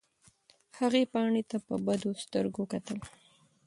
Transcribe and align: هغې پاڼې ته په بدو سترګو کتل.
هغې 0.79 1.03
پاڼې 1.13 1.43
ته 1.49 1.57
په 1.67 1.73
بدو 1.85 2.11
سترګو 2.23 2.63
کتل. 2.73 2.97